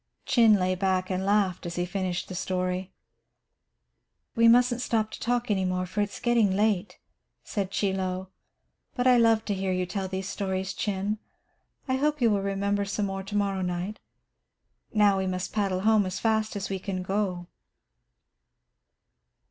[0.25, 2.91] Chin lay back and laughed as he finished the story.
[4.35, 6.97] "We mustn't stop to talk any more, for it is getting late,"
[7.43, 8.29] said Chie Lo.
[8.95, 11.19] "But I love to hear you tell these stories, Chin.
[11.87, 13.99] I hope you will remember some more to morrow night.
[14.91, 17.45] Now we must paddle home as fast as we can go."